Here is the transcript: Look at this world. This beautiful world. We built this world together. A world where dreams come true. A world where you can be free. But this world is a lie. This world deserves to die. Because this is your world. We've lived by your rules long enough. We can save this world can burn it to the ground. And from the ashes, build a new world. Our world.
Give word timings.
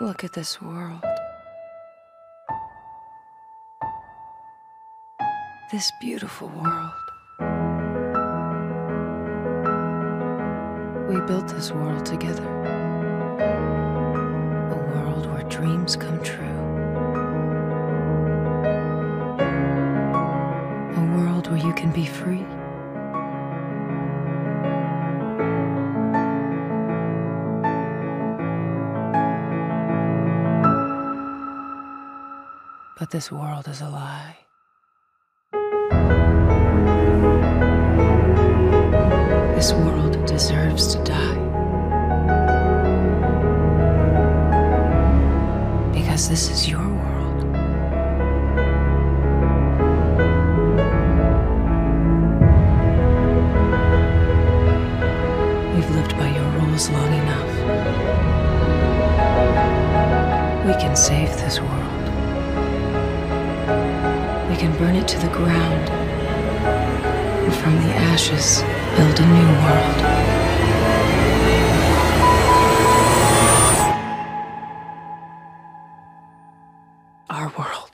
Look 0.00 0.24
at 0.24 0.32
this 0.32 0.60
world. 0.60 1.04
This 5.70 5.92
beautiful 6.00 6.48
world. 6.48 6.90
We 11.08 11.20
built 11.26 11.46
this 11.46 11.70
world 11.70 12.04
together. 12.04 12.44
A 14.72 14.76
world 14.96 15.32
where 15.32 15.44
dreams 15.44 15.94
come 15.94 16.20
true. 16.24 16.44
A 20.96 21.16
world 21.16 21.48
where 21.48 21.64
you 21.64 21.72
can 21.74 21.92
be 21.92 22.04
free. 22.04 22.44
But 32.96 33.10
this 33.10 33.32
world 33.32 33.66
is 33.66 33.80
a 33.80 33.88
lie. 33.88 34.36
This 39.56 39.72
world 39.72 40.24
deserves 40.26 40.94
to 40.94 41.02
die. 41.02 41.34
Because 45.92 46.28
this 46.28 46.48
is 46.48 46.68
your 46.68 46.86
world. 46.86 47.44
We've 55.74 55.90
lived 55.90 56.16
by 56.16 56.28
your 56.28 56.48
rules 56.60 56.88
long 56.90 57.12
enough. 57.12 57.54
We 60.64 60.74
can 60.74 60.94
save 60.94 61.36
this 61.38 61.60
world 61.60 61.93
can 64.64 64.78
burn 64.78 64.96
it 64.96 65.06
to 65.06 65.18
the 65.18 65.28
ground. 65.28 65.90
And 67.44 67.54
from 67.54 67.76
the 67.76 67.94
ashes, 68.12 68.62
build 68.96 69.20
a 69.20 69.26
new 69.26 69.50
world. 69.62 70.00
Our 77.28 77.52
world. 77.58 77.93